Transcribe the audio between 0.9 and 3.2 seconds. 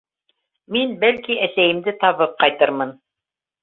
бәлки, әсәйемде табып ҡайтырмын.